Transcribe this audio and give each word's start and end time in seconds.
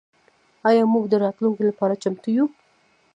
آیا 0.69 0.83
موږ 0.93 1.03
د 1.09 1.13
راتلونکي 1.25 1.63
لپاره 1.69 1.99
چمتو 2.03 2.29
یو؟ 2.35 2.45